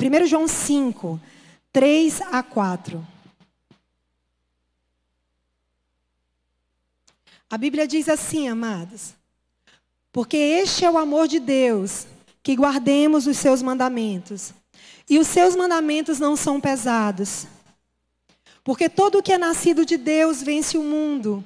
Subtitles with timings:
[0.00, 1.20] 1 João 5,
[1.72, 3.04] 3 a 4.
[7.50, 9.14] A Bíblia diz assim, amados:
[10.12, 12.06] Porque este é o amor de Deus,
[12.42, 14.52] que guardemos os seus mandamentos.
[15.10, 17.46] E os seus mandamentos não são pesados.
[18.62, 21.42] Porque todo o que é nascido de Deus vence o mundo.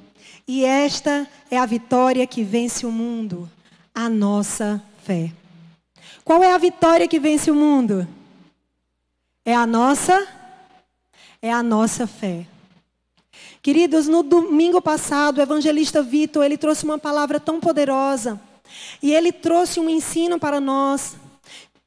[0.46, 3.48] E esta é a vitória que vence o mundo,
[3.94, 5.32] a nossa fé.
[6.24, 8.06] Qual é a vitória que vence o mundo?
[9.44, 10.26] É a nossa
[11.40, 12.46] é a nossa fé.
[13.60, 18.40] Queridos, no domingo passado, o evangelista Vitor, ele trouxe uma palavra tão poderosa.
[19.02, 21.16] E ele trouxe um ensino para nós.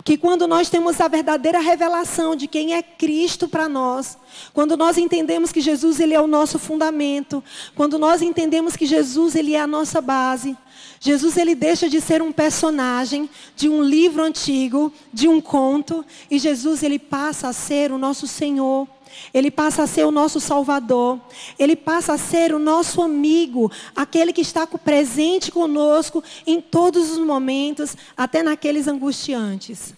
[0.04, 4.18] Que quando nós temos a verdadeira revelação de quem é Cristo para nós,
[4.54, 7.44] quando nós entendemos que Jesus ele é o nosso fundamento,
[7.76, 10.58] quando nós entendemos que Jesus ele é a nossa base,
[11.00, 16.40] Jesus ele deixa de ser um personagem de um livro antigo, de um conto, e
[16.40, 18.88] Jesus ele passa a ser o nosso Senhor.
[19.34, 21.20] Ele passa a ser o nosso Salvador.
[21.58, 27.20] Ele passa a ser o nosso amigo, aquele que está presente conosco em todos os
[27.20, 29.94] momentos, até naqueles angustiantes.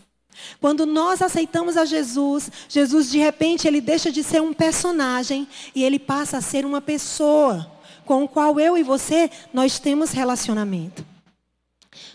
[0.59, 5.83] Quando nós aceitamos a Jesus, Jesus de repente ele deixa de ser um personagem e
[5.83, 7.71] ele passa a ser uma pessoa
[8.05, 11.05] com o qual eu e você nós temos relacionamento.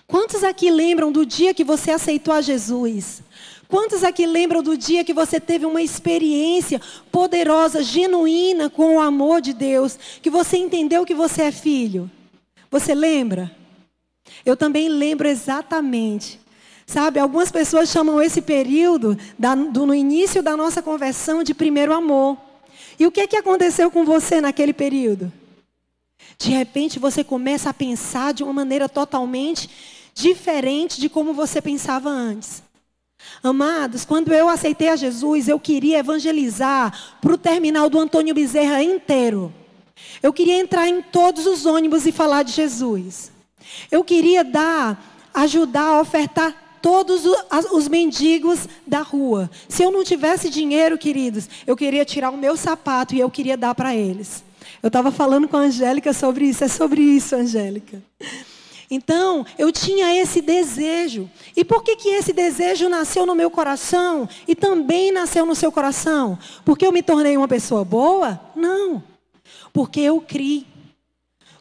[0.06, 3.22] Quantos aqui lembram do dia que você aceitou a Jesus?
[3.68, 6.78] Quantos aqui lembram do dia que você teve uma experiência
[7.10, 12.10] poderosa, genuína com o amor de Deus, que você entendeu que você é filho?
[12.70, 13.50] Você lembra?
[14.44, 16.38] Eu também lembro exatamente.
[16.92, 21.94] Sabe, algumas pessoas chamam esse período da, do, no início da nossa conversão de primeiro
[21.94, 22.36] amor.
[22.98, 25.32] E o que, que aconteceu com você naquele período?
[26.36, 29.70] De repente você começa a pensar de uma maneira totalmente
[30.14, 32.62] diferente de como você pensava antes.
[33.42, 38.82] Amados, quando eu aceitei a Jesus, eu queria evangelizar para o terminal do Antônio Bezerra
[38.82, 39.50] inteiro.
[40.22, 43.32] Eu queria entrar em todos os ônibus e falar de Jesus.
[43.90, 45.02] Eu queria dar,
[45.32, 47.22] ajudar a ofertar todos
[47.70, 49.48] os mendigos da rua.
[49.68, 53.56] Se eu não tivesse dinheiro, queridos, eu queria tirar o meu sapato e eu queria
[53.56, 54.44] dar para eles.
[54.82, 56.64] Eu estava falando com a Angélica sobre isso.
[56.64, 58.02] É sobre isso, Angélica.
[58.90, 61.30] Então, eu tinha esse desejo.
[61.56, 65.72] E por que, que esse desejo nasceu no meu coração e também nasceu no seu
[65.72, 66.38] coração?
[66.64, 68.38] Porque eu me tornei uma pessoa boa?
[68.54, 69.02] Não.
[69.72, 70.66] Porque eu criei.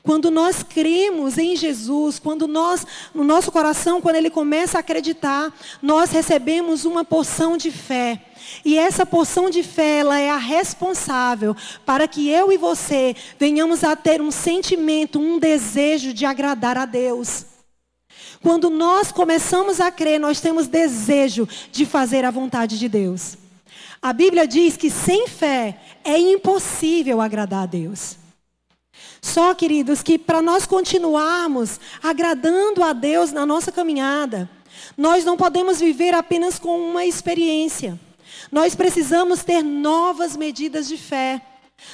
[0.03, 5.53] Quando nós cremos em Jesus, quando nós, no nosso coração, quando ele começa a acreditar,
[5.81, 8.25] nós recebemos uma porção de fé.
[8.65, 13.83] E essa porção de fé, ela é a responsável para que eu e você venhamos
[13.83, 17.45] a ter um sentimento, um desejo de agradar a Deus.
[18.41, 23.37] Quando nós começamos a crer, nós temos desejo de fazer a vontade de Deus.
[24.01, 28.17] A Bíblia diz que sem fé é impossível agradar a Deus.
[29.21, 34.49] Só, queridos, que para nós continuarmos agradando a Deus na nossa caminhada,
[34.97, 37.99] nós não podemos viver apenas com uma experiência.
[38.51, 41.41] Nós precisamos ter novas medidas de fé.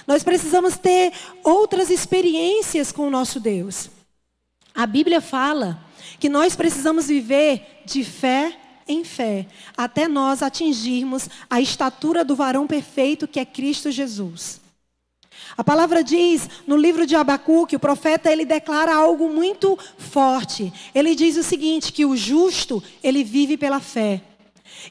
[0.06, 1.12] Nós precisamos ter
[1.44, 3.90] outras experiências com o nosso Deus.
[4.74, 5.84] A Bíblia fala
[6.20, 8.58] que nós precisamos viver de fé
[8.88, 14.62] em fé, até nós atingirmos a estatura do varão perfeito que é Cristo Jesus.
[15.56, 20.74] A palavra diz no livro de Abacuque, o profeta ele declara algo muito forte.
[20.94, 24.22] Ele diz o seguinte, que o justo, ele vive pela fé.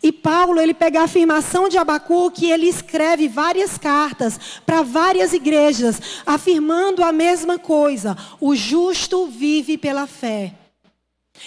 [0.02, 6.00] E Paulo, ele pega a afirmação de Abacuque ele escreve várias cartas para várias igrejas,
[6.24, 10.54] afirmando a mesma coisa: o justo vive pela fé.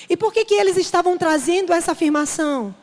[0.10, 2.74] E por que, que eles estavam trazendo essa afirmação?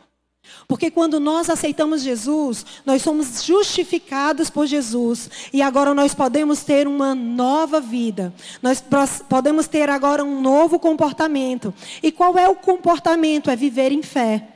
[0.69, 5.31] Porque quando nós aceitamos Jesus, nós somos justificados por Jesus.
[5.53, 8.35] E agora nós podemos ter uma nova vida.
[8.61, 8.83] Nós
[9.29, 11.73] podemos ter agora um novo comportamento.
[12.03, 13.51] E qual é o comportamento?
[13.51, 14.49] É viver em fé.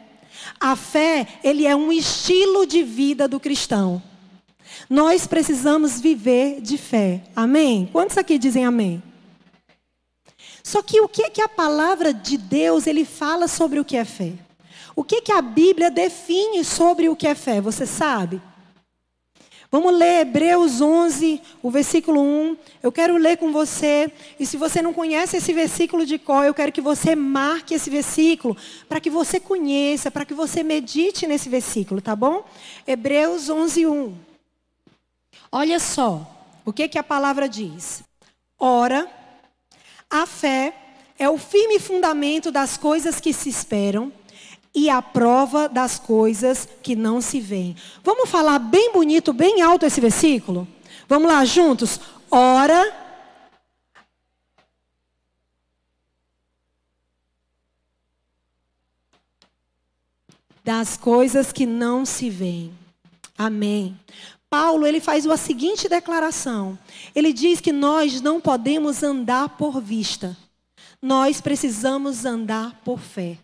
[0.59, 4.03] A fé, ele é um estilo de vida do cristão.
[4.88, 7.23] Nós precisamos viver de fé.
[7.37, 7.88] Amém?
[7.93, 9.03] Quantos aqui dizem amém?
[10.62, 13.97] Só que o que é que a palavra de Deus ele fala sobre o que
[13.97, 14.32] é fé?
[15.00, 17.58] O que que a Bíblia define sobre o que é fé?
[17.58, 18.38] Você sabe?
[19.70, 22.56] Vamos ler Hebreus 11, o versículo 1.
[22.82, 24.12] Eu quero ler com você.
[24.38, 27.88] E se você não conhece esse versículo de cor, eu quero que você marque esse
[27.88, 28.55] versículo
[28.91, 32.44] para que você conheça, para que você medite nesse versículo, tá bom?
[32.87, 34.14] Hebreus 11, 1.
[35.50, 36.31] Olha só
[36.62, 38.02] o que, que a palavra diz.
[38.58, 39.08] Ora,
[40.11, 40.75] a fé
[41.19, 44.12] é o firme fundamento das coisas que se esperam,
[44.75, 47.76] e a prova das coisas que não se veem.
[48.02, 50.67] Vamos falar bem bonito, bem alto esse versículo?
[51.08, 51.99] Vamos lá juntos?
[52.31, 52.96] Ora.
[60.62, 62.73] Das coisas que não se veem.
[63.37, 63.99] Amém.
[64.49, 66.78] Paulo, ele faz a seguinte declaração.
[67.14, 70.37] Ele diz que nós não podemos andar por vista.
[71.00, 73.38] Nós precisamos andar por fé.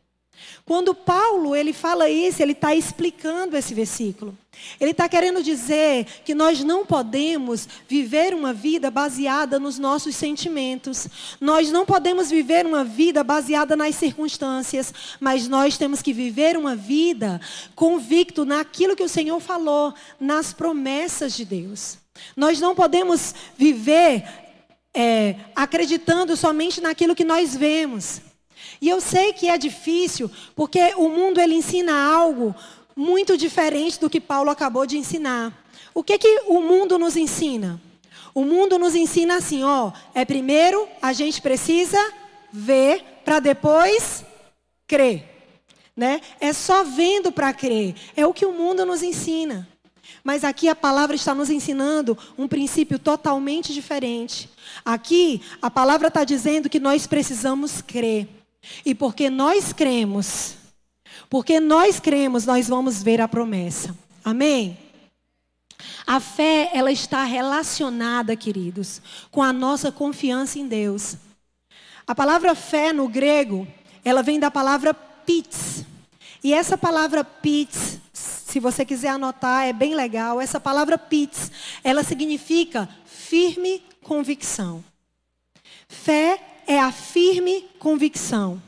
[0.64, 4.36] Quando Paulo ele fala isso, ele está explicando esse versículo.
[4.80, 11.08] Ele está querendo dizer que nós não podemos viver uma vida baseada nos nossos sentimentos.
[11.40, 16.74] Nós não podemos viver uma vida baseada nas circunstâncias, mas nós temos que viver uma
[16.74, 17.40] vida
[17.74, 21.98] convicto naquilo que o Senhor falou, nas promessas de Deus.
[22.36, 24.24] Nós não podemos viver
[24.94, 28.22] é, acreditando somente naquilo que nós vemos.
[28.80, 32.54] E eu sei que é difícil, porque o mundo ele ensina algo
[32.94, 35.52] muito diferente do que Paulo acabou de ensinar.
[35.94, 37.80] O que que o mundo nos ensina?
[38.34, 41.98] O mundo nos ensina assim, ó, é primeiro a gente precisa
[42.52, 44.24] ver para depois
[44.86, 45.24] crer,
[45.96, 46.20] né?
[46.40, 47.94] É só vendo para crer.
[48.14, 49.66] É o que o mundo nos ensina.
[50.22, 54.50] Mas aqui a palavra está nos ensinando um princípio totalmente diferente.
[54.84, 58.28] Aqui a palavra está dizendo que nós precisamos crer.
[58.84, 60.54] E porque nós cremos,
[61.28, 63.96] porque nós cremos, nós vamos ver a promessa.
[64.24, 64.78] Amém?
[66.06, 71.16] A fé, ela está relacionada, queridos, com a nossa confiança em Deus.
[72.06, 73.66] A palavra fé no grego,
[74.04, 75.84] ela vem da palavra pits.
[76.42, 80.40] E essa palavra pits, se você quiser anotar, é bem legal.
[80.40, 81.50] Essa palavra pits,
[81.82, 84.84] ela significa firme convicção.
[85.88, 88.60] Fé é a firme convicção.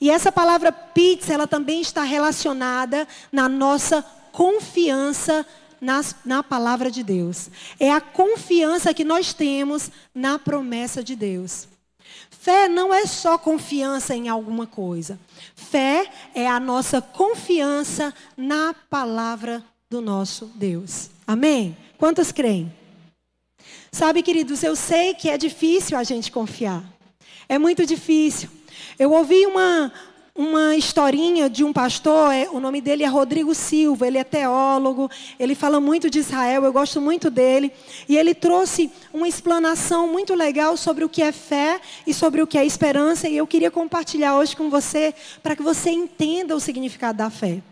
[0.00, 4.02] E essa palavra pizza, ela também está relacionada na nossa
[4.32, 5.46] confiança
[5.80, 7.50] nas, na palavra de Deus.
[7.78, 11.68] É a confiança que nós temos na promessa de Deus.
[12.30, 15.18] Fé não é só confiança em alguma coisa.
[15.54, 21.10] Fé é a nossa confiança na palavra do nosso Deus.
[21.26, 21.76] Amém?
[21.98, 22.72] Quantos creem?
[23.90, 26.84] Sabe, queridos, eu sei que é difícil a gente confiar.
[27.48, 28.48] É muito difícil.
[28.98, 29.92] Eu ouvi uma,
[30.34, 35.10] uma historinha de um pastor, é, o nome dele é Rodrigo Silva, ele é teólogo,
[35.38, 37.72] ele fala muito de Israel, eu gosto muito dele.
[38.08, 42.46] E ele trouxe uma explanação muito legal sobre o que é fé e sobre o
[42.46, 46.60] que é esperança, e eu queria compartilhar hoje com você, para que você entenda o
[46.60, 47.62] significado da fé.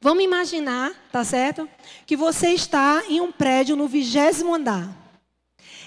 [0.00, 1.68] Vamos imaginar, tá certo?
[2.04, 4.88] Que você está em um prédio no vigésimo andar.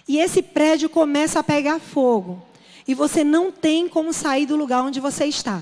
[0.07, 2.48] E esse prédio começa a pegar fogo
[2.89, 5.61] e você não tem como sair do lugar onde você está.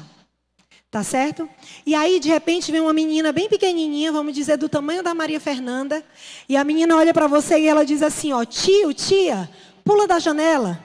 [0.90, 1.50] Tá certo?
[1.86, 5.38] E aí, de repente, vem uma menina bem pequenininha, vamos dizer, do tamanho da Maria
[5.38, 6.02] Fernanda,
[6.48, 9.50] e a menina olha para você e ela diz assim, ó, tio, tia,
[9.84, 10.82] pula da janela.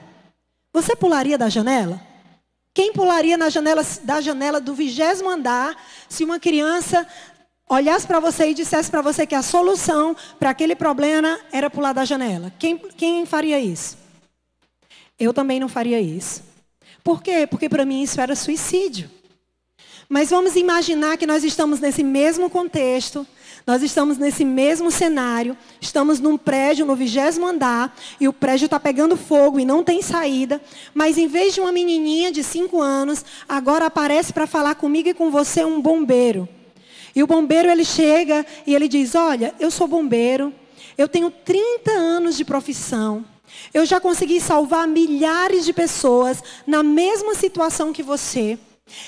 [0.73, 2.01] Você pularia da janela?
[2.73, 7.07] Quem pularia na janela, da janela do vigésimo andar se uma criança
[7.69, 11.93] olhasse para você e dissesse para você que a solução para aquele problema era pular
[11.93, 12.51] da janela?
[12.59, 14.02] Quem, quem faria isso?
[15.23, 16.43] Eu também não faria isso.
[17.03, 17.47] Por quê?
[17.47, 19.09] Porque para mim isso era suicídio.
[20.09, 23.25] Mas vamos imaginar que nós estamos nesse mesmo contexto,
[23.65, 28.79] nós estamos nesse mesmo cenário, estamos num prédio no vigésimo andar e o prédio está
[28.79, 30.61] pegando fogo e não tem saída,
[30.93, 35.13] mas em vez de uma menininha de cinco anos, agora aparece para falar comigo e
[35.13, 36.47] com você um bombeiro.
[37.15, 40.53] E o bombeiro ele chega e ele diz: Olha, eu sou bombeiro,
[40.97, 43.25] eu tenho 30 anos de profissão.
[43.73, 48.57] Eu já consegui salvar milhares de pessoas na mesma situação que você.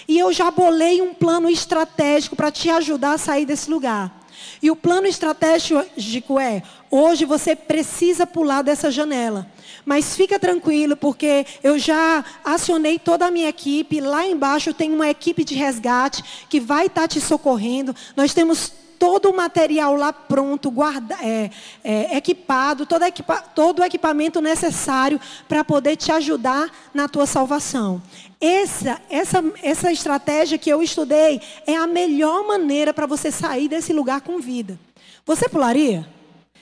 [0.07, 4.25] E eu já bolei um plano estratégico para te ajudar a sair desse lugar.
[4.61, 9.47] E o plano estratégico é: hoje você precisa pular dessa janela.
[9.85, 14.01] Mas fica tranquilo, porque eu já acionei toda a minha equipe.
[14.01, 17.95] Lá embaixo tem uma equipe de resgate que vai estar tá te socorrendo.
[18.15, 21.49] Nós temos todo o material lá pronto, guarda, é,
[21.83, 28.01] é, equipado, todo, equipa, todo o equipamento necessário para poder te ajudar na tua salvação.
[28.39, 33.93] Essa, essa, essa estratégia que eu estudei é a melhor maneira para você sair desse
[33.93, 34.79] lugar com vida.
[35.25, 36.07] Você pularia?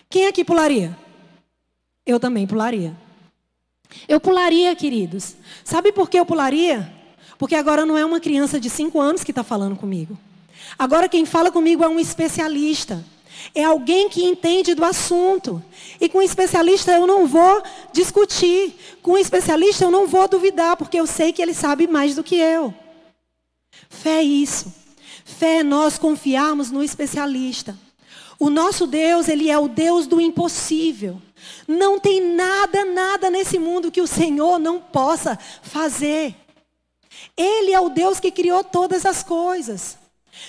[0.09, 0.97] Quem aqui pularia?
[2.05, 2.95] Eu também pularia.
[4.07, 5.35] Eu pularia, queridos.
[5.63, 6.91] Sabe por que eu pularia?
[7.37, 10.17] Porque agora não é uma criança de 5 anos que está falando comigo.
[10.77, 13.03] Agora quem fala comigo é um especialista.
[13.53, 15.63] É alguém que entende do assunto.
[16.00, 18.75] E com um especialista eu não vou discutir.
[19.01, 22.24] Com um especialista eu não vou duvidar, porque eu sei que ele sabe mais do
[22.24, 22.74] que eu.
[23.89, 24.74] Fé é isso.
[25.25, 27.77] Fé é nós confiarmos no especialista.
[28.39, 31.22] O nosso Deus, ele é o Deus do impossível.
[31.67, 36.36] Não tem nada, nada nesse mundo que o Senhor não possa fazer.
[37.38, 39.98] Ele é o Deus que criou todas as coisas.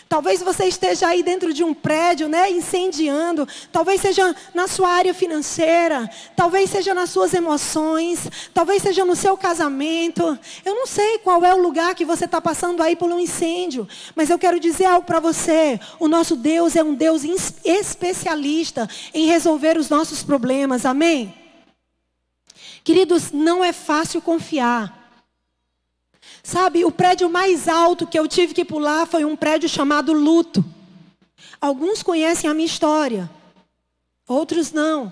[0.08, 3.46] Talvez você esteja aí dentro de um prédio, né, incendiando.
[3.72, 9.36] Talvez seja na sua área financeira, talvez seja nas suas emoções, talvez seja no seu
[9.36, 10.38] casamento.
[10.64, 13.88] Eu não sei qual é o lugar que você está passando aí por um incêndio,
[14.14, 15.78] mas eu quero dizer algo para você.
[15.98, 17.22] O nosso Deus é um Deus
[17.64, 20.86] especialista em resolver os nossos problemas.
[20.86, 21.34] Amém?
[22.82, 25.03] Queridos, não é fácil confiar.
[26.46, 30.62] Sabe, o prédio mais alto que eu tive que pular foi um prédio chamado Luto.
[31.58, 33.30] Alguns conhecem a minha história,
[34.28, 35.10] outros não.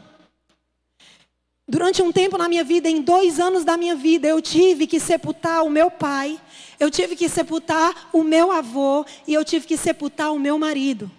[1.67, 5.01] Durante um tempo na minha vida, em dois anos da minha vida, eu tive que
[5.01, 6.39] sepultar o meu pai,
[6.79, 11.11] eu tive que sepultar o meu avô e eu tive que sepultar o meu marido.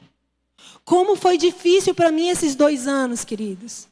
[0.85, 3.87] Como foi difícil para mim esses dois anos, queridos.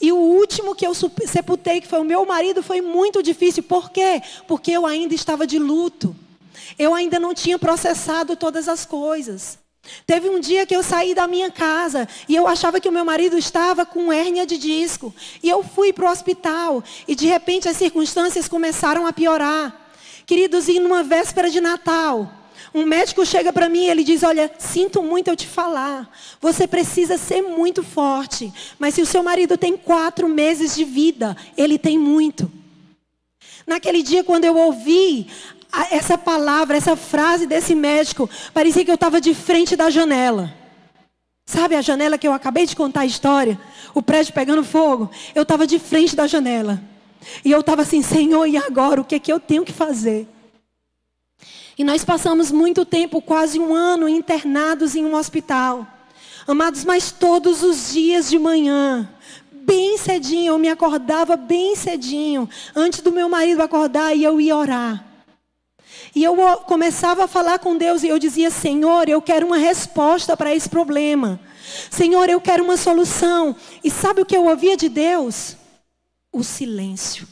[0.00, 3.62] E o último que eu sepultei, que foi o meu marido, foi muito difícil.
[3.62, 4.22] Por quê?
[4.48, 6.16] Porque eu ainda estava de luto.
[6.78, 9.58] Eu ainda não tinha processado todas as coisas.
[10.06, 13.04] Teve um dia que eu saí da minha casa e eu achava que o meu
[13.04, 15.14] marido estava com hérnia de disco.
[15.42, 19.74] E eu fui para o hospital e de repente as circunstâncias começaram a piorar.
[20.26, 22.30] Queridos, e numa véspera de Natal,
[22.72, 26.08] um médico chega para mim e ele diz: Olha, sinto muito eu te falar.
[26.40, 28.52] Você precisa ser muito forte.
[28.78, 32.50] Mas se o seu marido tem quatro meses de vida, ele tem muito.
[33.66, 35.26] Naquele dia, quando eu ouvi
[35.90, 40.52] essa palavra, essa frase desse médico, parecia que eu estava de frente da janela.
[41.46, 43.60] Sabe a janela que eu acabei de contar a história?
[43.92, 45.10] O prédio pegando fogo.
[45.34, 46.80] Eu estava de frente da janela.
[47.44, 49.00] E eu estava assim, Senhor, e agora?
[49.00, 50.28] O que é que eu tenho que fazer?
[51.80, 55.86] E nós passamos muito tempo, quase um ano, internados em um hospital.
[56.46, 59.08] Amados, mas todos os dias de manhã,
[59.50, 62.46] bem cedinho, eu me acordava bem cedinho,
[62.76, 65.02] antes do meu marido acordar, e eu ia orar.
[66.14, 70.36] E eu começava a falar com Deus e eu dizia: Senhor, eu quero uma resposta
[70.36, 71.40] para esse problema.
[71.90, 73.56] Senhor, eu quero uma solução.
[73.82, 75.56] E sabe o que eu ouvia de Deus?
[76.30, 77.26] O silêncio.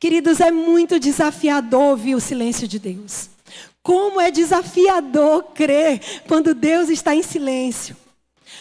[0.00, 3.30] Queridos, é muito desafiador ouvir o silêncio de Deus.
[3.82, 7.96] Como é desafiador crer quando Deus está em silêncio.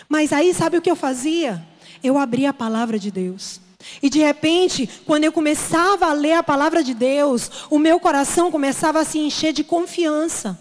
[0.10, 1.64] Mas aí, sabe o que eu fazia?
[2.04, 3.60] Eu abria a palavra de Deus.
[4.02, 8.52] E de repente, quando eu começava a ler a palavra de Deus, o meu coração
[8.52, 10.58] começava a se encher de confiança.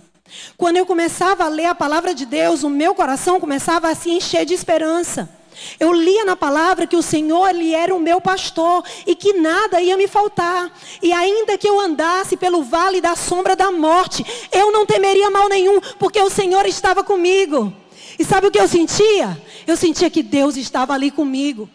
[0.57, 4.11] Quando eu começava a ler a palavra de Deus, o meu coração começava a se
[4.11, 5.29] encher de esperança.
[5.79, 9.81] Eu lia na palavra que o Senhor ele era o meu pastor e que nada
[9.81, 10.71] ia me faltar.
[11.03, 15.49] E ainda que eu andasse pelo vale da sombra da morte, eu não temeria mal
[15.49, 17.73] nenhum, porque o Senhor estava comigo.
[18.19, 19.41] E sabe o que eu sentia?
[19.67, 21.69] Eu sentia que Deus estava ali comigo.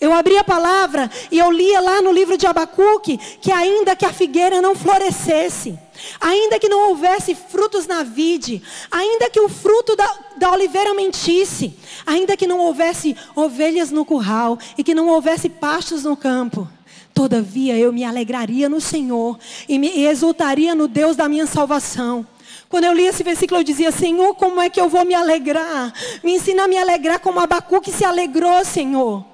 [0.00, 4.04] Eu abria a palavra e eu lia lá no livro de Abacuque que ainda que
[4.04, 5.78] a figueira não florescesse,
[6.20, 11.74] ainda que não houvesse frutos na vide, ainda que o fruto da, da oliveira mentisse,
[12.06, 16.68] ainda que não houvesse ovelhas no curral e que não houvesse pastos no campo,
[17.14, 19.38] todavia eu me alegraria no Senhor
[19.68, 22.26] e me exultaria no Deus da minha salvação.
[22.68, 25.92] Quando eu li esse versículo, eu dizia: Senhor, como é que eu vou me alegrar?
[26.22, 29.24] Me ensina a me alegrar como Abacuque se alegrou, Senhor.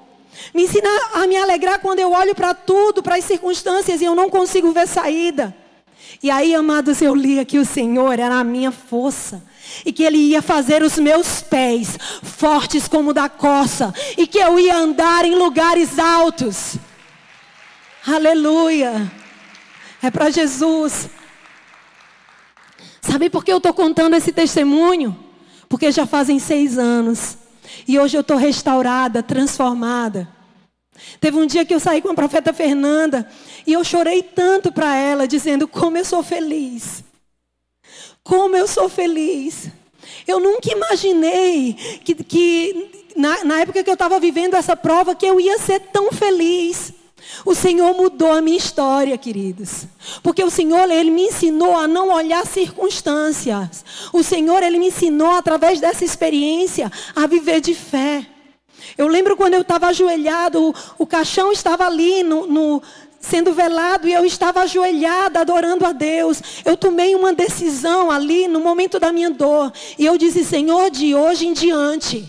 [0.53, 4.15] Me ensina a me alegrar quando eu olho para tudo, para as circunstâncias e eu
[4.15, 5.55] não consigo ver saída.
[6.21, 9.43] E aí, amados, eu li que o Senhor era a minha força.
[9.85, 13.93] E que Ele ia fazer os meus pés fortes como da coça.
[14.17, 16.75] E que eu ia andar em lugares altos.
[18.05, 19.11] Aleluia.
[20.01, 21.09] É para Jesus.
[23.01, 25.17] Sabe por que eu estou contando esse testemunho?
[25.67, 27.37] Porque já fazem seis anos.
[27.87, 30.34] E hoje eu estou restaurada, transformada.
[31.19, 33.29] Teve um dia que eu saí com a profeta Fernanda
[33.65, 37.03] e eu chorei tanto para ela, dizendo como eu sou feliz.
[38.23, 39.69] Como eu sou feliz.
[40.27, 41.73] Eu nunca imaginei
[42.03, 45.79] que, que na, na época que eu estava vivendo essa prova, que eu ia ser
[45.79, 46.93] tão feliz.
[47.45, 49.85] O Senhor mudou a minha história, queridos.
[50.21, 53.83] Porque o Senhor, Ele me ensinou a não olhar circunstâncias.
[54.13, 58.25] O Senhor, Ele me ensinou, através dessa experiência, a viver de fé.
[58.97, 62.83] Eu lembro quando eu estava ajoelhado, o, caixão estava ali no, no,
[63.19, 66.41] sendo velado e eu estava ajoelhada adorando a Deus.
[66.63, 69.71] Eu tomei uma decisão ali no momento da minha dor.
[69.97, 72.27] E eu disse, Senhor, de hoje em diante,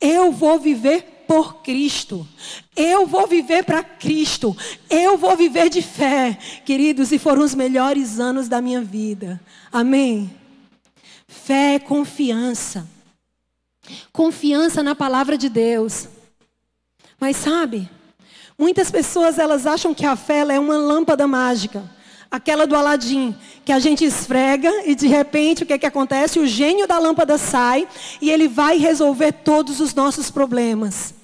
[0.00, 2.26] eu vou viver por Cristo.
[2.74, 4.56] Eu vou viver para Cristo.
[4.88, 6.38] Eu vou viver de fé.
[6.64, 9.40] Queridos, e foram os melhores anos da minha vida.
[9.72, 10.30] Amém.
[11.26, 12.86] Fé é confiança.
[14.12, 16.08] Confiança na palavra de Deus.
[17.20, 17.88] Mas sabe,
[18.58, 21.82] muitas pessoas elas acham que a fé é uma lâmpada mágica.
[22.30, 26.38] Aquela do Aladim, que a gente esfrega e de repente o que, é que acontece?
[26.38, 27.88] O gênio da lâmpada sai
[28.20, 31.14] e ele vai resolver todos os nossos problemas.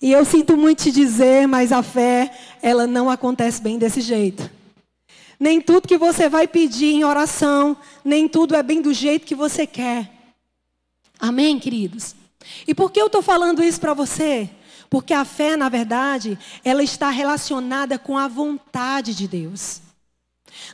[0.00, 2.30] E eu sinto muito te dizer, mas a fé,
[2.62, 4.50] ela não acontece bem desse jeito.
[5.40, 9.34] Nem tudo que você vai pedir em oração, nem tudo é bem do jeito que
[9.34, 10.15] você quer.
[11.18, 12.14] Amém, queridos?
[12.66, 14.48] E por que eu estou falando isso para você?
[14.88, 19.80] Porque a fé, na verdade, ela está relacionada com a vontade de Deus.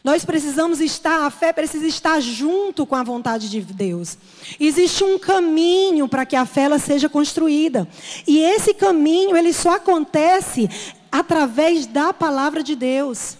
[0.05, 4.17] Nós precisamos estar, a fé precisa estar junto com a vontade de Deus.
[4.59, 7.89] Existe um caminho para que a fé ela seja construída.
[8.27, 10.69] E esse caminho, ele só acontece
[11.11, 13.37] através da palavra de Deus.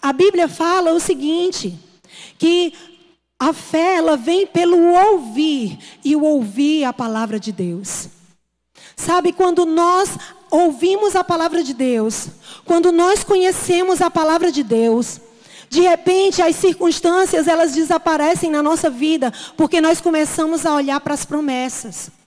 [0.00, 1.78] A Bíblia fala o seguinte,
[2.38, 2.72] que
[3.40, 8.08] a fé ela vem pelo ouvir e o ouvir a palavra de Deus.
[8.94, 10.10] Sabe quando nós
[10.50, 12.28] ouvimos a palavra de Deus,
[12.66, 15.18] quando nós conhecemos a palavra de Deus,
[15.70, 21.14] de repente as circunstâncias elas desaparecem na nossa vida, porque nós começamos a olhar para
[21.14, 22.19] as promessas.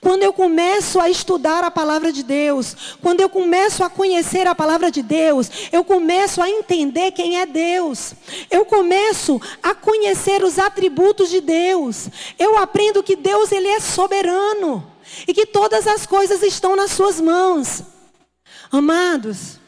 [0.00, 4.54] Quando eu começo a estudar a palavra de Deus, quando eu começo a conhecer a
[4.54, 8.14] palavra de Deus, eu começo a entender quem é Deus.
[8.50, 12.08] Eu começo a conhecer os atributos de Deus.
[12.38, 14.86] Eu aprendo que Deus ele é soberano
[15.26, 17.82] e que todas as coisas estão nas suas mãos.
[18.70, 19.58] Amados,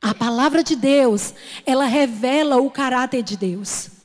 [0.00, 1.34] a palavra de Deus,
[1.66, 3.99] ela revela o caráter de Deus.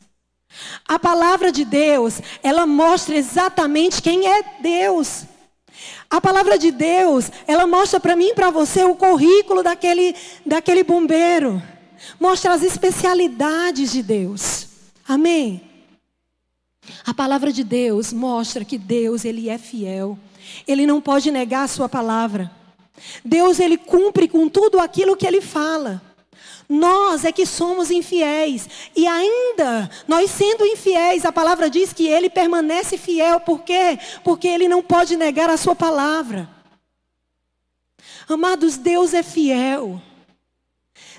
[0.88, 5.24] A palavra de Deus, ela mostra exatamente quem é Deus.
[6.10, 10.84] A palavra de Deus, ela mostra para mim e para você o currículo daquele, daquele
[10.84, 11.62] bombeiro.
[12.20, 14.68] Mostra as especialidades de Deus.
[15.08, 15.62] Amém?
[17.06, 20.18] A palavra de Deus mostra que Deus, Ele é fiel.
[20.68, 22.52] Ele não pode negar a sua palavra.
[23.24, 26.02] Deus, Ele cumpre com tudo aquilo que Ele fala.
[26.68, 28.68] Nós é que somos infiéis.
[28.96, 33.40] E ainda, nós sendo infiéis, a palavra diz que ele permanece fiel.
[33.40, 34.00] Por quê?
[34.24, 36.50] Porque ele não pode negar a sua palavra.
[38.28, 40.02] Amados, Deus é fiel.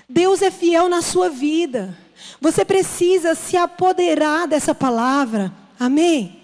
[0.09, 1.97] Deus é fiel na sua vida.
[2.41, 5.51] Você precisa se apoderar dessa palavra.
[5.79, 6.36] Amém?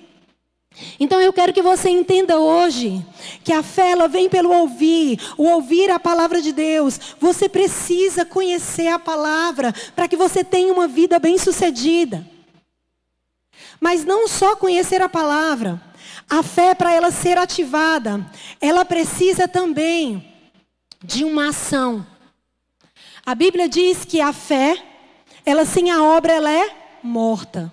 [0.99, 3.05] Então eu quero que você entenda hoje
[3.43, 6.99] que a fé ela vem pelo ouvir, o ouvir a palavra de Deus.
[7.19, 12.27] Você precisa conhecer a palavra para que você tenha uma vida bem-sucedida.
[13.79, 15.81] Mas não só conhecer a palavra,
[16.29, 18.25] a fé para ela ser ativada,
[18.59, 20.33] ela precisa também
[21.03, 22.05] de uma ação.
[23.25, 24.81] A Bíblia diz que a fé,
[25.45, 27.71] ela sem a obra ela é morta.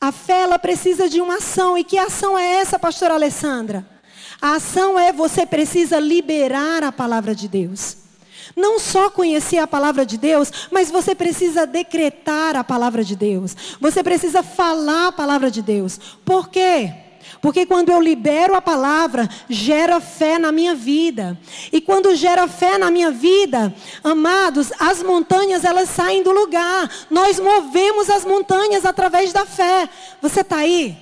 [0.00, 1.76] A fé ela precisa de uma ação.
[1.76, 3.86] E que ação é essa, pastora Alessandra?
[4.40, 7.96] A ação é você precisa liberar a palavra de Deus.
[8.54, 13.56] Não só conhecer a palavra de Deus, mas você precisa decretar a palavra de Deus.
[13.80, 15.98] Você precisa falar a palavra de Deus.
[16.24, 17.07] Por quê?
[17.40, 21.38] Porque quando eu libero a palavra, gera fé na minha vida.
[21.72, 26.90] E quando gera fé na minha vida, amados, as montanhas elas saem do lugar.
[27.10, 29.88] Nós movemos as montanhas através da fé.
[30.20, 30.96] Você está aí?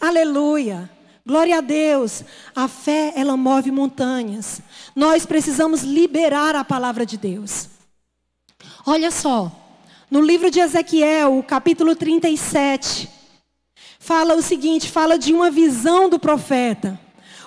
[0.00, 0.90] Aleluia.
[1.26, 2.22] Glória a Deus.
[2.54, 4.60] A fé, ela move montanhas.
[4.94, 7.68] Nós precisamos liberar a palavra de Deus.
[8.86, 9.50] Olha só.
[10.10, 13.19] No livro de Ezequiel, capítulo 37
[14.10, 16.98] fala o seguinte, fala de uma visão do profeta.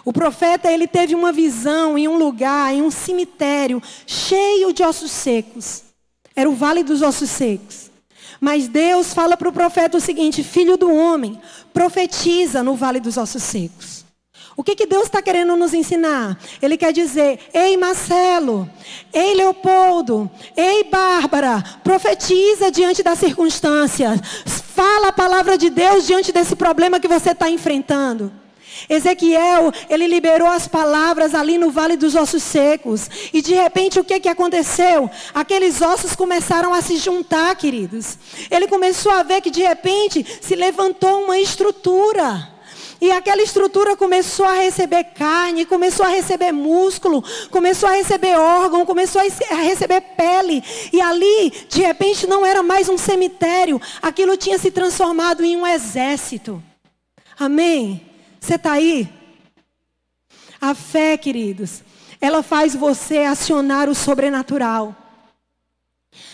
[0.05, 5.11] O profeta, ele teve uma visão em um lugar, em um cemitério, cheio de ossos
[5.11, 5.83] secos.
[6.33, 7.91] Era o vale dos ossos secos.
[8.39, 11.37] Mas Deus fala para o profeta o seguinte: Filho do homem,
[11.73, 14.05] profetiza no vale dos ossos secos.
[14.55, 16.39] O que, que Deus está querendo nos ensinar?
[16.61, 18.69] Ele quer dizer: Ei Marcelo,
[19.11, 24.62] ei Leopoldo, ei Bárbara, profetiza diante das circunstâncias.
[24.75, 28.33] Fala a palavra de Deus diante desse problema que você está enfrentando.
[28.89, 33.07] Ezequiel, ele liberou as palavras ali no vale dos ossos secos.
[33.31, 35.09] E de repente o que, que aconteceu?
[35.31, 38.17] Aqueles ossos começaram a se juntar, queridos.
[38.49, 42.52] Ele começou a ver que de repente se levantou uma estrutura.
[43.01, 48.85] E aquela estrutura começou a receber carne, começou a receber músculo, começou a receber órgão,
[48.85, 50.63] começou a receber pele.
[50.91, 55.67] E ali, de repente, não era mais um cemitério, aquilo tinha se transformado em um
[55.67, 56.63] exército.
[57.37, 58.01] Amém?
[58.39, 59.09] Você está aí?
[60.61, 61.83] A fé, queridos,
[62.21, 64.95] ela faz você acionar o sobrenatural.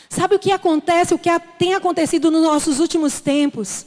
[0.10, 3.86] Sabe o que acontece, o que tem acontecido nos nossos últimos tempos?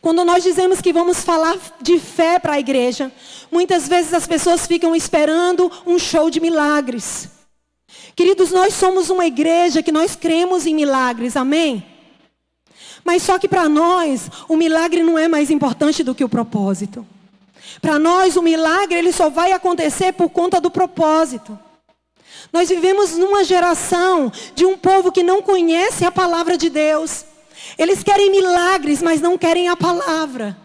[0.00, 3.10] Quando nós dizemos que vamos falar de fé para a igreja,
[3.50, 7.28] muitas vezes as pessoas ficam esperando um show de milagres.
[8.14, 11.84] Queridos, nós somos uma igreja que nós cremos em milagres, amém?
[13.04, 17.06] Mas só que para nós, o milagre não é mais importante do que o propósito.
[17.80, 21.58] Para nós, o milagre ele só vai acontecer por conta do propósito.
[22.52, 27.24] Nós vivemos numa geração de um povo que não conhece a palavra de Deus.
[27.78, 30.56] Eles querem milagres, mas não querem a palavra.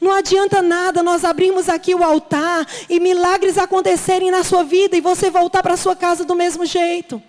[0.00, 5.00] Não adianta nada nós abrirmos aqui o altar e milagres acontecerem na sua vida e
[5.00, 7.22] você voltar para sua casa do mesmo jeito.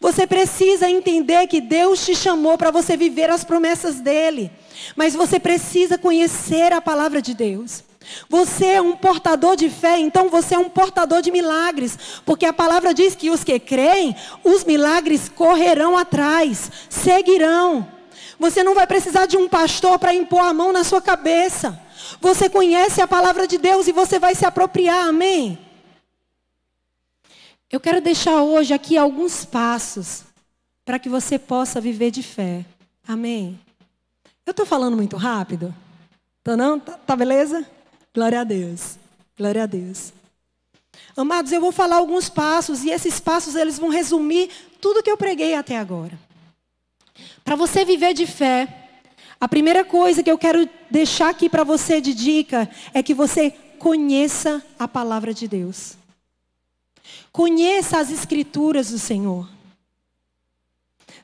[0.00, 4.50] Você precisa entender que Deus te chamou para você viver as promessas dele,
[4.94, 7.82] mas você precisa conhecer a palavra de Deus.
[8.28, 12.52] Você é um portador de fé, então você é um portador de milagres, porque a
[12.52, 17.95] palavra diz que os que creem, os milagres correrão atrás, seguirão.
[18.38, 21.80] Você não vai precisar de um pastor para impor a mão na sua cabeça.
[22.20, 25.58] Você conhece a palavra de Deus e você vai se apropriar, amém?
[27.70, 30.24] Eu quero deixar hoje aqui alguns passos
[30.84, 32.64] para que você possa viver de fé,
[33.06, 33.58] amém?
[34.44, 35.74] Eu estou falando muito rápido?
[36.44, 36.78] Tô não?
[36.78, 37.66] Tá, tá beleza?
[38.14, 38.96] Glória a Deus.
[39.36, 40.12] Glória a Deus.
[41.16, 45.16] Amados, eu vou falar alguns passos e esses passos eles vão resumir tudo que eu
[45.16, 46.25] preguei até agora.
[47.44, 48.88] Para você viver de fé,
[49.40, 53.50] a primeira coisa que eu quero deixar aqui para você de dica é que você
[53.78, 55.96] conheça a palavra de Deus.
[57.30, 59.48] Conheça as escrituras do Senhor.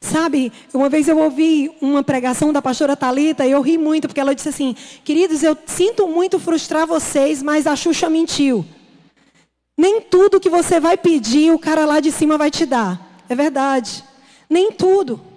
[0.01, 4.21] Sabe, uma vez eu ouvi uma pregação da pastora Talita e eu ri muito porque
[4.21, 8.67] ela disse assim: "Queridos, eu sinto muito frustrar vocês, mas a Xuxa mentiu.
[9.77, 13.25] Nem tudo que você vai pedir o cara lá de cima vai te dar.
[13.29, 14.05] É verdade.
[14.51, 15.32] Nem tudo.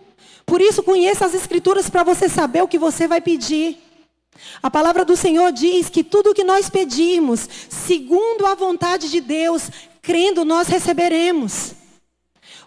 [0.45, 3.77] Por isso, conheça as Escrituras para você saber o que você vai pedir.
[4.61, 9.21] A palavra do Senhor diz que tudo o que nós pedirmos, segundo a vontade de
[9.21, 9.69] Deus,
[10.01, 11.73] crendo, nós receberemos.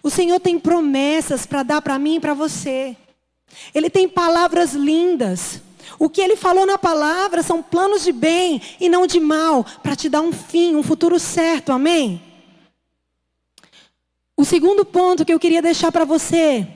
[0.01, 2.95] O Senhor tem promessas para dar para mim e para você.
[3.73, 5.61] Ele tem palavras lindas.
[5.97, 9.95] O que ele falou na palavra são planos de bem e não de mal, para
[9.95, 11.71] te dar um fim, um futuro certo.
[11.71, 12.21] Amém?
[14.35, 16.67] O segundo ponto que eu queria deixar para você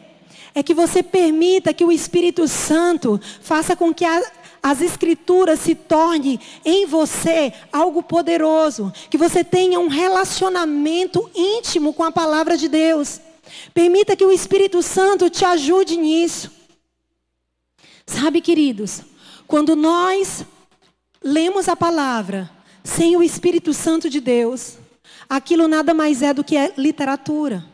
[0.55, 4.21] é que você permita que o Espírito Santo faça com que a,
[4.61, 12.03] as escrituras se tornem em você algo poderoso, que você tenha um relacionamento íntimo com
[12.03, 13.19] a palavra de Deus.
[13.73, 16.51] Permita que o Espírito Santo te ajude nisso.
[18.05, 19.01] Sabe, queridos,
[19.47, 20.45] quando nós
[21.21, 22.49] lemos a palavra
[22.83, 24.77] sem o Espírito Santo de Deus,
[25.29, 27.72] aquilo nada mais é do que é literatura.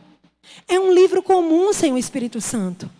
[0.68, 2.90] É um livro comum sem o Espírito Santo.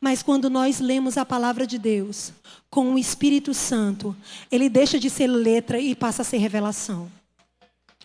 [0.00, 2.32] Mas quando nós lemos a palavra de Deus
[2.68, 4.14] com o Espírito Santo,
[4.50, 7.10] ele deixa de ser letra e passa a ser revelação.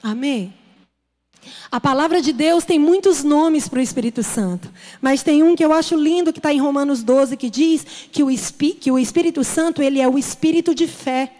[0.01, 0.53] Amém?
[1.71, 5.63] A palavra de Deus tem muitos nomes para o Espírito Santo, mas tem um que
[5.63, 8.27] eu acho lindo que está em Romanos 12 que diz que o,
[8.79, 11.31] que o Espírito Santo ele é o Espírito de fé.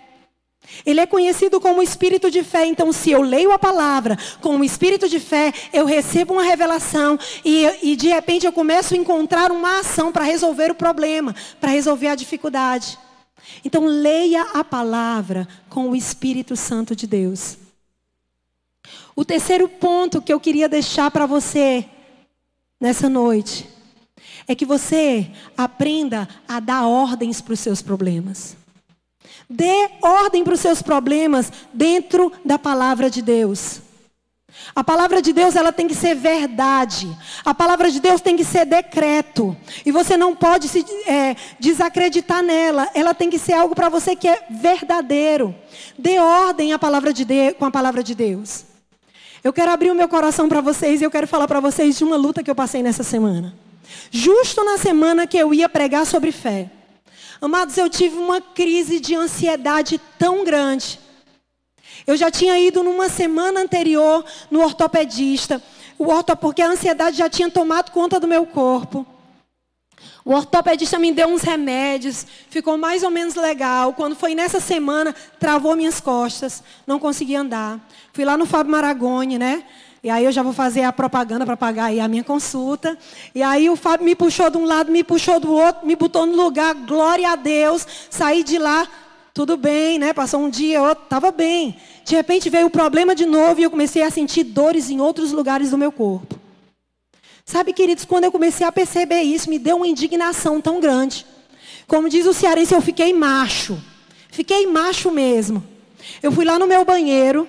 [0.86, 2.66] Ele é conhecido como espírito de fé.
[2.66, 7.18] Então, se eu leio a palavra com o espírito de fé, eu recebo uma revelação
[7.44, 11.72] e, e de repente eu começo a encontrar uma ação para resolver o problema, para
[11.72, 12.98] resolver a dificuldade.
[13.64, 17.58] Então, leia a palavra com o Espírito Santo de Deus.
[19.16, 21.86] O terceiro ponto que eu queria deixar para você
[22.80, 23.68] nessa noite
[24.48, 28.56] é que você aprenda a dar ordens para os seus problemas.
[29.50, 33.82] Dê ordem para os seus problemas dentro da palavra de Deus.
[34.76, 37.08] A palavra de Deus ela tem que ser verdade.
[37.44, 39.56] A palavra de Deus tem que ser decreto.
[39.86, 42.90] E você não pode se é, desacreditar nela.
[42.94, 45.56] Ela tem que ser algo para você que é verdadeiro.
[45.98, 48.66] Dê ordem à palavra de Deus, com a palavra de Deus.
[49.44, 52.04] Eu quero abrir o meu coração para vocês e eu quero falar para vocês de
[52.04, 53.56] uma luta que eu passei nessa semana.
[54.12, 56.70] Justo na semana que eu ia pregar sobre fé.
[57.42, 61.00] Amados, eu tive uma crise de ansiedade tão grande.
[62.06, 65.62] Eu já tinha ido numa semana anterior no ortopedista,
[65.98, 69.06] o orto, porque a ansiedade já tinha tomado conta do meu corpo.
[70.26, 73.94] O ortopedista me deu uns remédios, ficou mais ou menos legal.
[73.94, 77.80] Quando foi nessa semana, travou minhas costas, não consegui andar.
[78.12, 79.64] Fui lá no Fábio Maragoni, né?
[80.04, 82.98] E aí eu já vou fazer a propaganda para pagar aí a minha consulta.
[83.36, 86.26] E aí o Fábio me puxou de um lado, me puxou do outro, me botou
[86.26, 87.86] no lugar, glória a Deus.
[88.10, 88.88] Saí de lá,
[89.34, 90.14] tudo bem, né?
[90.14, 91.78] Passou um dia, outro, estava bem.
[92.06, 95.32] De repente veio o problema de novo e eu comecei a sentir dores em outros
[95.32, 96.40] lugares do meu corpo.
[97.46, 101.26] Sabe, queridos, quando eu comecei a perceber isso, me deu uma indignação tão grande.
[101.88, 103.78] Como diz o cearense, eu fiquei macho.
[104.30, 105.64] Fiquei macho mesmo.
[106.22, 107.48] Eu fui lá no meu banheiro,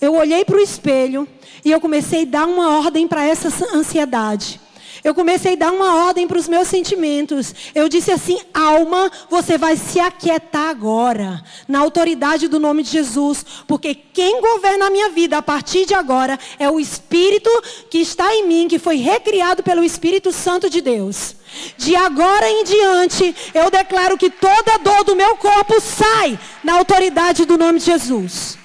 [0.00, 1.28] eu olhei para o espelho
[1.64, 4.60] e eu comecei a dar uma ordem para essa ansiedade.
[5.02, 7.54] Eu comecei a dar uma ordem para os meus sentimentos.
[7.74, 13.44] Eu disse assim: alma, você vai se aquietar agora, na autoridade do nome de Jesus,
[13.66, 17.50] porque quem governa a minha vida a partir de agora é o Espírito
[17.88, 21.34] que está em mim, que foi recriado pelo Espírito Santo de Deus.
[21.76, 27.44] De agora em diante, eu declaro que toda dor do meu corpo sai na autoridade
[27.44, 28.59] do nome de Jesus.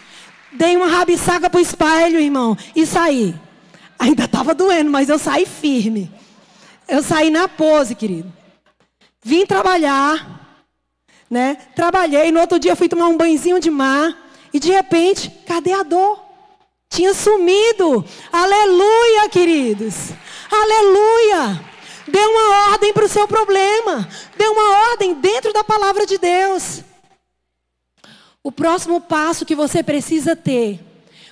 [0.58, 3.36] Dei uma rabisaca para o espelho, irmão, e saí.
[3.98, 6.12] Ainda estava doendo, mas eu saí firme.
[6.88, 8.32] Eu saí na pose, querido.
[9.24, 10.60] Vim trabalhar,
[11.30, 11.58] né?
[11.76, 14.16] Trabalhei, no outro dia fui tomar um banhozinho de mar
[14.54, 16.24] e de repente, cadê a dor?
[16.90, 18.06] Tinha sumido.
[18.32, 20.12] Aleluia, queridos.
[20.50, 21.62] Aleluia.
[22.08, 24.08] Dê uma ordem para o seu problema.
[24.38, 26.84] Dê uma ordem dentro da palavra de Deus.
[28.46, 30.80] O próximo passo que você precisa ter,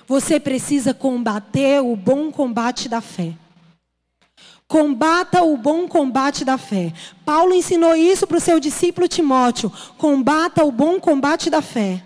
[0.04, 3.34] você precisa combater o bom combate da fé.
[4.66, 6.92] Combata o bom combate da fé.
[7.24, 9.72] Paulo ensinou isso para o seu discípulo Timóteo.
[9.96, 12.02] Combata o bom combate da fé.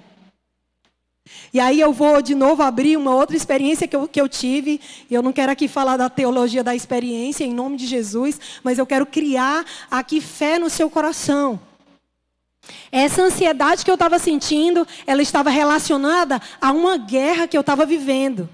[1.55, 4.79] E aí eu vou de novo abrir uma outra experiência que eu, que eu tive.
[5.11, 8.85] Eu não quero aqui falar da teologia da experiência, em nome de Jesus, mas eu
[8.85, 11.59] quero criar aqui fé no seu coração.
[12.90, 17.85] Essa ansiedade que eu estava sentindo, ela estava relacionada a uma guerra que eu estava
[17.85, 18.48] vivendo.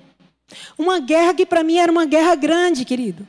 [0.77, 3.27] Uma guerra que para mim era uma guerra grande, querido.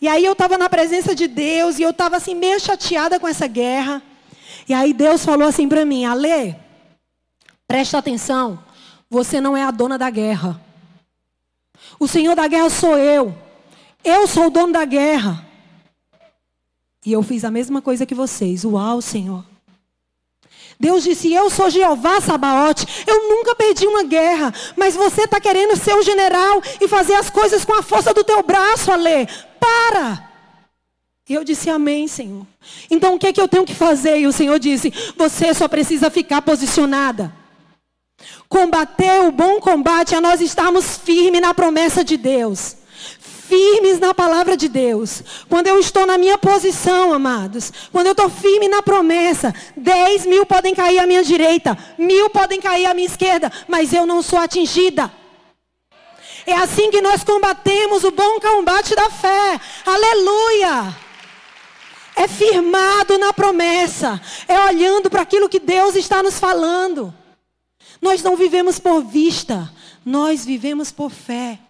[0.00, 3.28] E aí eu estava na presença de Deus e eu estava assim meio chateada com
[3.28, 4.02] essa guerra.
[4.68, 6.56] E aí Deus falou assim para mim, Ale,
[7.66, 8.58] presta atenção,
[9.08, 10.60] você não é a dona da guerra.
[11.98, 13.36] O Senhor da guerra sou eu.
[14.02, 15.44] Eu sou o dono da guerra.
[17.04, 18.64] E eu fiz a mesma coisa que vocês.
[18.64, 19.44] Uau, Senhor.
[20.78, 23.04] Deus disse: Eu sou Jeová Sabaote.
[23.06, 24.52] Eu nunca perdi uma guerra.
[24.76, 28.24] Mas você está querendo ser o general e fazer as coisas com a força do
[28.24, 29.28] teu braço, Ale
[29.64, 30.30] para.
[31.26, 32.46] E eu disse, amém, Senhor.
[32.90, 34.18] Então o que é que eu tenho que fazer?
[34.18, 37.32] E o Senhor disse, você só precisa ficar posicionada.
[38.46, 42.76] Combater o bom combate é nós estarmos firmes na promessa de Deus.
[43.54, 45.22] Firmes na palavra de Deus.
[45.48, 47.72] Quando eu estou na minha posição, amados.
[47.92, 49.54] Quando eu estou firme na promessa.
[49.76, 51.78] Dez mil podem cair à minha direita.
[51.96, 53.52] Mil podem cair à minha esquerda.
[53.68, 55.08] Mas eu não sou atingida.
[56.44, 59.60] É assim que nós combatemos o bom combate da fé.
[59.86, 60.92] Aleluia!
[62.16, 64.20] É firmado na promessa.
[64.48, 67.14] É olhando para aquilo que Deus está nos falando.
[68.02, 69.72] Nós não vivemos por vista,
[70.04, 71.60] nós vivemos por fé.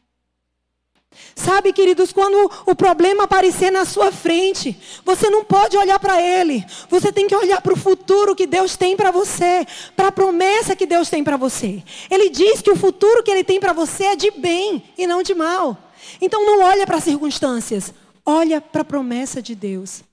[1.35, 6.65] Sabe, queridos, quando o problema aparecer na sua frente, você não pode olhar para ele.
[6.89, 10.77] Você tem que olhar para o futuro que Deus tem para você, para a promessa
[10.77, 11.83] que Deus tem para você.
[12.09, 15.23] Ele diz que o futuro que ele tem para você é de bem e não
[15.23, 15.77] de mal.
[16.21, 17.93] Então não olha para as circunstâncias,
[18.25, 20.05] olha para a promessa de Deus.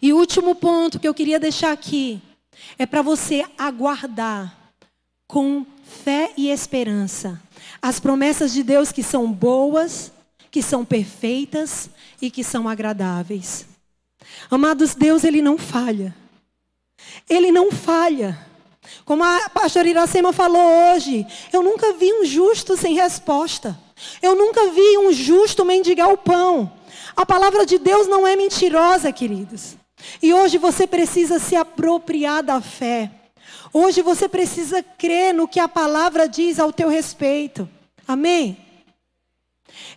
[0.00, 2.20] E o último ponto que eu queria deixar aqui
[2.76, 4.56] é para você aguardar
[5.28, 5.64] com
[6.04, 7.40] fé e esperança
[7.82, 10.12] as promessas de Deus que são boas,
[10.50, 11.90] que são perfeitas
[12.20, 13.66] e que são agradáveis.
[14.48, 16.14] Amados, Deus, Ele não falha.
[17.28, 18.38] Ele não falha.
[19.04, 23.78] Como a pastora Iracema falou hoje, eu nunca vi um justo sem resposta.
[24.20, 26.72] Eu nunca vi um justo mendigar o pão.
[27.16, 29.76] A palavra de Deus não é mentirosa, queridos.
[30.22, 33.10] E hoje você precisa se apropriar da fé.
[33.72, 37.68] Hoje você precisa crer no que a palavra diz ao teu respeito.
[38.06, 38.56] Amém?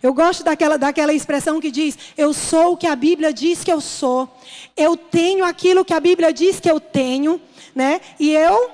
[0.02, 3.72] Eu gosto daquela, daquela expressão que diz: Eu sou o que a Bíblia diz que
[3.72, 4.28] eu sou.
[4.76, 7.40] Eu tenho aquilo que a Bíblia diz que eu tenho,
[7.74, 8.00] né?
[8.18, 8.70] E eu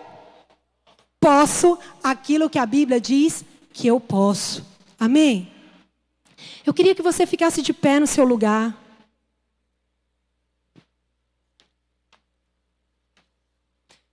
[1.21, 4.65] posso aquilo que a Bíblia diz que eu posso.
[4.99, 5.49] Amém?
[6.65, 8.77] Eu queria que você ficasse de pé no seu lugar.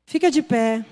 [0.09, 0.83] Fica de pé.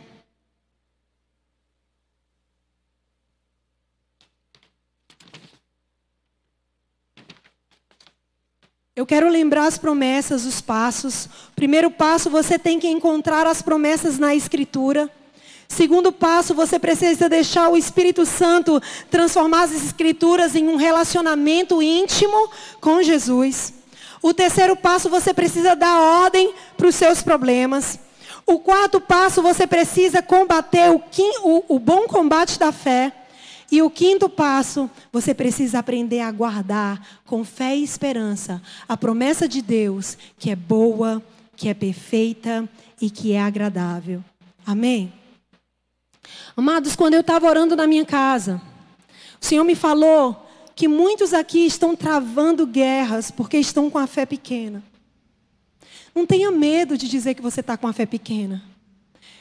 [8.95, 11.27] Eu quero lembrar as promessas, os passos.
[11.55, 15.09] Primeiro passo, você tem que encontrar as promessas na Escritura.
[15.67, 22.51] Segundo passo, você precisa deixar o Espírito Santo transformar as Escrituras em um relacionamento íntimo
[22.79, 23.73] com Jesus.
[24.21, 28.05] O terceiro passo, você precisa dar ordem para os seus problemas.
[28.49, 31.03] O quarto passo, você precisa combater o,
[31.43, 33.11] o, o bom combate da fé.
[33.69, 39.49] E o quinto passo, você precisa aprender a guardar com fé e esperança a promessa
[39.49, 41.21] de Deus, que é boa,
[41.57, 42.67] que é perfeita
[43.01, 44.23] e que é agradável.
[44.65, 45.11] Amém?
[46.55, 48.61] Amados, quando eu estava orando na minha casa,
[49.41, 54.25] o Senhor me falou que muitos aqui estão travando guerras porque estão com a fé
[54.25, 54.81] pequena.
[56.17, 58.63] Não tenha medo de dizer que você está com a fé pequena.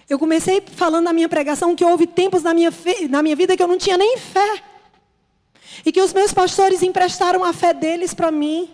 [0.07, 2.71] Eu comecei falando na minha pregação que houve tempos na minha,
[3.09, 4.63] na minha vida que eu não tinha nem fé.
[5.87, 8.69] E que os meus pastores emprestaram a fé deles para mim.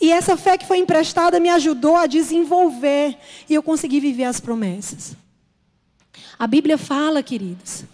[0.00, 3.16] E essa fé que foi emprestada me ajudou a desenvolver.
[3.48, 5.14] E eu consegui viver as promessas.
[6.36, 7.84] A Bíblia fala, queridos,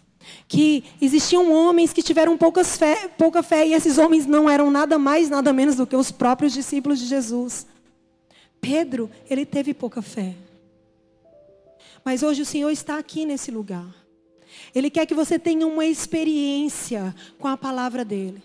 [0.49, 3.67] que existiam homens que tiveram fé, pouca fé.
[3.67, 7.05] E esses homens não eram nada mais, nada menos do que os próprios discípulos de
[7.05, 7.67] Jesus.
[8.61, 10.35] Pedro, ele teve pouca fé.
[12.05, 13.87] Mas hoje o Senhor está aqui nesse lugar.
[14.75, 18.43] Ele quer que você tenha uma experiência com a palavra dele.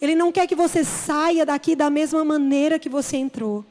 [0.00, 3.64] Ele não quer que você saia daqui da mesma maneira que você entrou.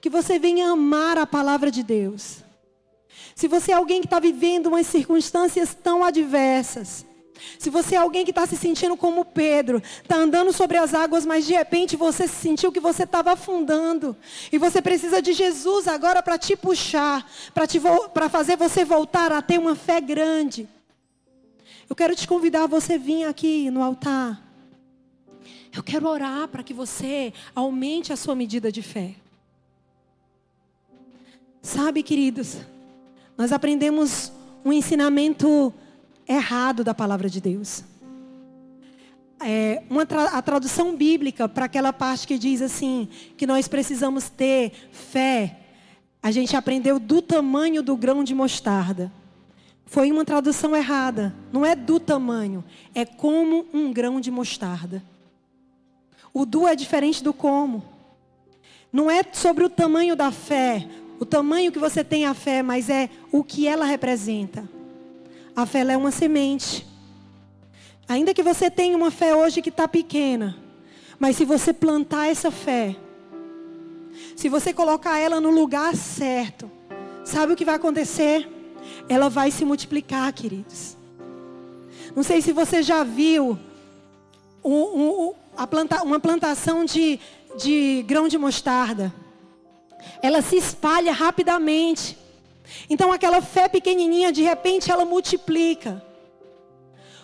[0.00, 2.42] Que você venha amar a palavra de Deus.
[3.34, 7.04] Se você é alguém que está vivendo umas circunstâncias tão adversas,
[7.58, 11.24] se você é alguém que está se sentindo como Pedro, está andando sobre as águas,
[11.24, 14.16] mas de repente você sentiu que você estava afundando.
[14.50, 19.58] E você precisa de Jesus agora para te puxar, para fazer você voltar a ter
[19.58, 20.68] uma fé grande.
[21.88, 24.42] Eu quero te convidar a você vir aqui no altar.
[25.74, 29.14] Eu quero orar para que você aumente a sua medida de fé.
[31.62, 32.56] Sabe, queridos,
[33.38, 34.32] nós aprendemos
[34.64, 35.72] um ensinamento
[36.32, 37.84] errado da palavra de Deus.
[39.44, 44.28] É, uma tra a tradução bíblica para aquela parte que diz assim, que nós precisamos
[44.28, 45.58] ter fé,
[46.22, 49.12] a gente aprendeu do tamanho do grão de mostarda.
[49.84, 51.34] Foi uma tradução errada.
[51.52, 52.64] Não é do tamanho,
[52.94, 55.02] é como um grão de mostarda.
[56.32, 57.84] O do é diferente do como.
[58.92, 62.88] Não é sobre o tamanho da fé, o tamanho que você tem a fé, mas
[62.88, 64.68] é o que ela representa.
[65.54, 66.86] A fé é uma semente.
[68.08, 70.56] Ainda que você tenha uma fé hoje que está pequena,
[71.18, 72.96] mas se você plantar essa fé,
[74.36, 76.70] se você colocar ela no lugar certo,
[77.24, 78.48] sabe o que vai acontecer?
[79.08, 80.96] Ela vai se multiplicar, queridos.
[82.14, 83.58] Não sei se você já viu
[84.64, 87.18] um, um, planta, uma plantação de,
[87.58, 89.12] de grão de mostarda.
[90.22, 92.18] Ela se espalha rapidamente.
[92.88, 96.04] Então aquela fé pequenininha, de repente ela multiplica.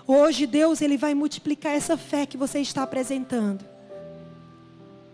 [0.06, 3.77] Hoje Deus ele vai multiplicar essa fé que você está apresentando.